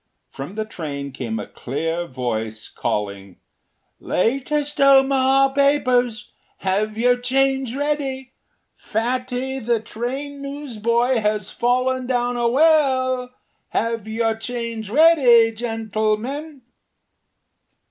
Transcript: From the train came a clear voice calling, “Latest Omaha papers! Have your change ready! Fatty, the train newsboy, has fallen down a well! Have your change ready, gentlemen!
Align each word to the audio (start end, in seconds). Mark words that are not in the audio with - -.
From 0.31 0.55
the 0.55 0.65
train 0.65 1.11
came 1.11 1.37
a 1.39 1.45
clear 1.45 2.07
voice 2.07 2.67
calling, 2.69 3.37
“Latest 3.99 4.81
Omaha 4.81 5.49
papers! 5.49 6.31
Have 6.57 6.97
your 6.97 7.17
change 7.17 7.75
ready! 7.75 8.33
Fatty, 8.75 9.59
the 9.59 9.79
train 9.79 10.41
newsboy, 10.41 11.19
has 11.19 11.51
fallen 11.51 12.07
down 12.07 12.35
a 12.35 12.47
well! 12.47 13.29
Have 13.69 14.07
your 14.07 14.35
change 14.35 14.89
ready, 14.89 15.51
gentlemen! 15.51 16.63